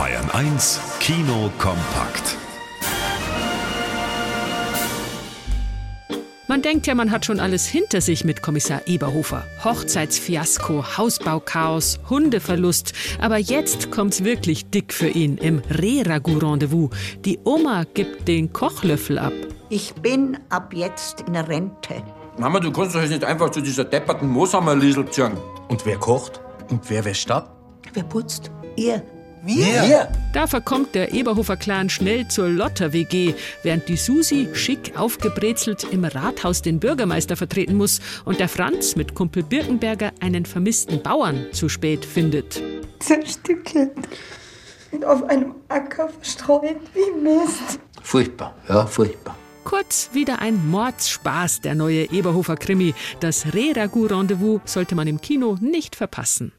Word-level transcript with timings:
Bayern 0.00 0.30
1 0.30 0.80
Kino 0.98 1.50
kompakt. 1.58 2.38
Man 6.48 6.62
denkt 6.62 6.86
ja, 6.86 6.94
man 6.94 7.10
hat 7.10 7.26
schon 7.26 7.38
alles 7.38 7.66
hinter 7.66 8.00
sich 8.00 8.24
mit 8.24 8.40
Kommissar 8.40 8.80
Eberhofer. 8.86 9.44
Hochzeitsfiasko, 9.62 10.96
Hausbauchaos, 10.96 12.00
Hundeverlust. 12.08 12.94
Aber 13.20 13.36
jetzt 13.36 13.90
kommt's 13.90 14.24
wirklich 14.24 14.70
dick 14.70 14.94
für 14.94 15.08
ihn 15.08 15.36
im 15.36 15.60
Rehragout-Rendezvous. 15.68 16.88
Die 17.26 17.38
Oma 17.44 17.84
gibt 17.92 18.26
den 18.26 18.54
Kochlöffel 18.54 19.18
ab. 19.18 19.34
Ich 19.68 19.92
bin 19.96 20.38
ab 20.48 20.72
jetzt 20.72 21.24
in 21.28 21.36
Rente. 21.36 22.02
Mama, 22.38 22.58
du 22.58 22.72
kannst 22.72 22.94
doch 22.94 23.02
jetzt 23.02 23.10
nicht 23.10 23.24
einfach 23.24 23.50
zu 23.50 23.60
dieser 23.60 23.84
depperten 23.84 24.30
Mooshammer-Liesel 24.30 25.10
ziehen. 25.10 25.36
Und 25.68 25.84
wer 25.84 25.98
kocht? 25.98 26.40
Und 26.70 26.88
wer 26.88 27.04
wäscht 27.04 27.30
ab? 27.30 27.54
Wer 27.92 28.04
putzt? 28.04 28.50
Ihr. 28.76 29.02
Wir? 29.42 30.08
Da 30.32 30.46
verkommt 30.46 30.94
der 30.94 31.14
Eberhofer-Clan 31.14 31.88
schnell 31.88 32.28
zur 32.28 32.48
Lotter-WG, 32.48 33.34
während 33.62 33.88
die 33.88 33.96
Susi 33.96 34.48
schick 34.52 34.98
aufgebrezelt 34.98 35.84
im 35.90 36.04
Rathaus 36.04 36.62
den 36.62 36.78
Bürgermeister 36.78 37.36
vertreten 37.36 37.74
muss 37.74 38.00
und 38.24 38.38
der 38.38 38.48
Franz 38.48 38.96
mit 38.96 39.14
Kumpel 39.14 39.42
Birkenberger 39.42 40.12
einen 40.20 40.44
vermissten 40.44 41.02
Bauern 41.02 41.46
zu 41.52 41.68
spät 41.68 42.04
findet. 42.04 42.62
zerstückelt 42.98 43.92
und 44.92 45.04
auf 45.04 45.22
einem 45.24 45.54
Acker 45.68 46.08
verstreut 46.08 46.76
wie 46.94 47.20
Mist. 47.20 47.80
Furchtbar, 48.02 48.54
ja, 48.68 48.86
furchtbar. 48.86 49.36
Kurz 49.64 50.10
wieder 50.12 50.40
ein 50.40 50.68
Mordspaß, 50.68 51.60
der 51.60 51.74
neue 51.74 52.10
Eberhofer-Krimi. 52.10 52.94
Das 53.20 53.54
Reh-Ragout-Rendezvous 53.54 54.60
sollte 54.64 54.94
man 54.94 55.06
im 55.06 55.20
Kino 55.20 55.56
nicht 55.60 55.96
verpassen. 55.96 56.52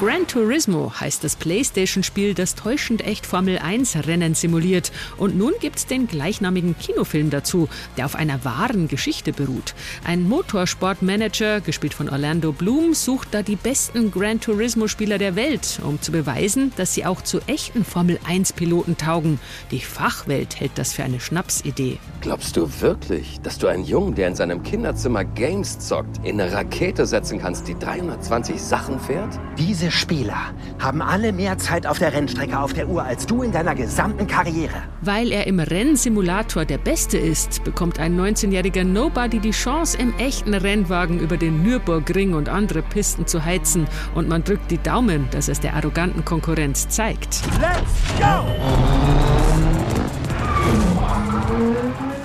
Gran 0.00 0.26
Turismo 0.26 0.94
heißt 0.98 1.22
das 1.24 1.36
Playstation-Spiel, 1.36 2.32
das 2.32 2.54
täuschend 2.54 3.06
echt 3.06 3.26
Formel-1-Rennen 3.26 4.34
simuliert. 4.34 4.92
Und 5.18 5.36
nun 5.36 5.52
gibt's 5.60 5.84
den 5.84 6.06
gleichnamigen 6.06 6.74
Kinofilm 6.78 7.28
dazu, 7.28 7.68
der 7.98 8.06
auf 8.06 8.14
einer 8.14 8.42
wahren 8.42 8.88
Geschichte 8.88 9.34
beruht. 9.34 9.74
Ein 10.02 10.26
Motorsportmanager, 10.26 11.60
gespielt 11.60 11.92
von 11.92 12.08
Orlando 12.08 12.52
Bloom, 12.52 12.94
sucht 12.94 13.28
da 13.32 13.42
die 13.42 13.56
besten 13.56 14.10
Gran 14.10 14.40
Turismo-Spieler 14.40 15.18
der 15.18 15.36
Welt, 15.36 15.80
um 15.84 16.00
zu 16.00 16.12
beweisen, 16.12 16.72
dass 16.78 16.94
sie 16.94 17.04
auch 17.04 17.20
zu 17.20 17.40
echten 17.46 17.84
Formel-1-Piloten 17.84 18.96
taugen. 18.96 19.38
Die 19.70 19.80
Fachwelt 19.80 20.58
hält 20.58 20.72
das 20.76 20.94
für 20.94 21.04
eine 21.04 21.20
Schnapsidee. 21.20 21.98
Glaubst 22.22 22.56
du 22.56 22.70
wirklich, 22.80 23.38
dass 23.42 23.58
du 23.58 23.66
einen 23.66 23.84
Jungen, 23.84 24.14
der 24.14 24.28
in 24.28 24.34
seinem 24.34 24.62
Kinderzimmer 24.62 25.26
Games 25.26 25.78
zockt, 25.78 26.24
in 26.24 26.40
eine 26.40 26.50
Rakete 26.50 27.04
setzen 27.04 27.38
kannst, 27.38 27.68
die 27.68 27.78
320 27.78 28.58
Sachen 28.58 28.98
fährt? 28.98 29.38
Diese 29.58 29.89
Spieler 29.90 30.38
haben 30.78 31.02
alle 31.02 31.32
mehr 31.32 31.58
Zeit 31.58 31.86
auf 31.86 31.98
der 31.98 32.12
Rennstrecke 32.12 32.58
auf 32.58 32.72
der 32.72 32.88
Uhr 32.88 33.02
als 33.02 33.26
du 33.26 33.42
in 33.42 33.52
deiner 33.52 33.74
gesamten 33.74 34.26
Karriere. 34.26 34.82
Weil 35.00 35.32
er 35.32 35.46
im 35.46 35.60
Rennsimulator 35.60 36.64
der 36.64 36.78
Beste 36.78 37.18
ist, 37.18 37.64
bekommt 37.64 37.98
ein 37.98 38.18
19-jähriger 38.18 38.84
Nobody 38.84 39.38
die 39.38 39.50
Chance, 39.50 39.98
im 39.98 40.14
echten 40.18 40.54
Rennwagen 40.54 41.18
über 41.18 41.36
den 41.36 41.62
Nürburgring 41.62 42.34
und 42.34 42.48
andere 42.48 42.82
Pisten 42.82 43.26
zu 43.26 43.44
heizen. 43.44 43.86
Und 44.14 44.28
man 44.28 44.44
drückt 44.44 44.70
die 44.70 44.78
Daumen, 44.78 45.28
dass 45.30 45.48
es 45.48 45.60
der 45.60 45.74
arroganten 45.74 46.24
Konkurrenz 46.24 46.88
zeigt. 46.88 47.42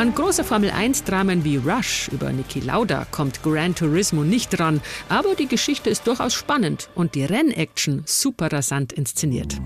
An 0.00 0.14
große 0.14 0.44
Formel-1-Dramen 0.44 1.44
wie 1.44 1.58
Rush 1.58 2.08
über 2.10 2.32
Niki 2.32 2.60
Lauda 2.60 3.06
kommt 3.10 3.42
Gran 3.42 3.74
Turismo 3.74 4.24
nicht 4.24 4.58
ran, 4.58 4.80
aber 5.10 5.34
die 5.34 5.46
Geschichte 5.46 5.90
ist 5.90 6.06
durchaus 6.06 6.32
spannend 6.32 6.88
und 6.94 7.14
die 7.14 7.24
Rennaction 7.24 8.00
super 8.06 8.50
rasant 8.50 8.94
inszeniert. 8.94 9.60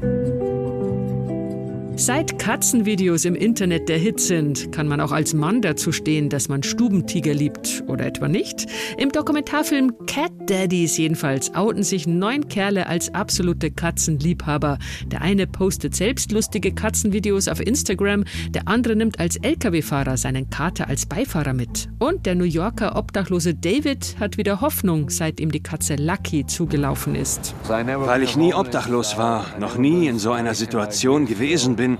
Seit 2.07 2.39
Katzenvideos 2.39 3.25
im 3.25 3.35
Internet 3.35 3.89
der 3.89 3.97
Hit 3.97 4.21
sind, 4.21 4.73
kann 4.73 4.89
man 4.89 5.01
auch 5.01 5.11
als 5.11 5.33
Mann 5.33 5.63
dazu 5.63 5.91
stehen, 5.91 6.29
dass 6.29 6.51
man 6.51 6.63
Stubentiger 6.63 7.33
liebt 7.33 7.83
oder 7.87 8.05
etwa 8.05 8.29
nicht. 8.29 8.67
Im 8.99 9.11
Dokumentarfilm 9.11 9.91
Cat 10.07 10.31
Daddies 10.45 10.99
jedenfalls 10.99 11.55
outen 11.55 11.83
sich 11.83 12.07
neun 12.07 12.49
Kerle 12.49 12.89
als 12.89 13.15
absolute 13.15 13.71
Katzenliebhaber. 13.71 14.77
Der 15.07 15.23
eine 15.23 15.47
postet 15.47 15.95
selbst 15.95 16.31
lustige 16.31 16.75
Katzenvideos 16.75 17.49
auf 17.49 17.59
Instagram, 17.59 18.25
der 18.51 18.69
andere 18.69 18.97
nimmt 18.97 19.19
als 19.19 19.37
Lkw-Fahrer 19.37 20.19
seinen 20.19 20.51
Kater 20.51 20.89
als 20.89 21.07
Beifahrer 21.07 21.55
mit. 21.55 21.89
Und 22.01 22.27
der 22.27 22.35
New 22.35 22.45
Yorker 22.45 22.97
Obdachlose 22.97 23.55
David 23.55 24.17
hat 24.21 24.37
wieder 24.37 24.61
Hoffnung, 24.61 25.09
seit 25.09 25.41
ihm 25.41 25.51
die 25.51 25.63
Katze 25.63 25.97
Lucky 25.97 26.45
zugelaufen 26.45 27.15
ist. 27.15 27.55
Weil 27.67 28.23
ich 28.23 28.37
nie 28.37 28.53
obdachlos 28.53 29.17
war, 29.17 29.47
noch 29.59 29.79
nie 29.79 30.07
in 30.07 30.19
so 30.19 30.33
einer 30.33 30.53
Situation 30.53 31.25
gewesen 31.25 31.77
bin, 31.77 31.94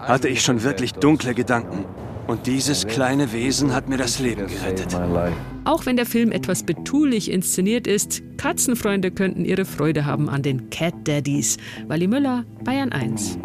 hatte 0.00 0.28
ich 0.28 0.42
schon 0.42 0.62
wirklich 0.62 0.92
dunkle 0.92 1.34
Gedanken. 1.34 1.84
Und 2.26 2.46
dieses 2.46 2.86
kleine 2.86 3.32
Wesen 3.32 3.72
hat 3.72 3.88
mir 3.88 3.98
das 3.98 4.18
Leben 4.18 4.48
gerettet. 4.48 4.96
Auch 5.64 5.86
wenn 5.86 5.96
der 5.96 6.06
Film 6.06 6.32
etwas 6.32 6.64
betulich 6.64 7.30
inszeniert 7.30 7.86
ist, 7.86 8.22
Katzenfreunde 8.36 9.12
könnten 9.12 9.44
ihre 9.44 9.64
Freude 9.64 10.06
haben 10.06 10.28
an 10.28 10.42
den 10.42 10.68
Cat 10.70 10.94
Daddies. 11.04 11.56
Wally 11.86 12.08
Müller, 12.08 12.44
Bayern 12.64 12.90
1. 12.90 13.38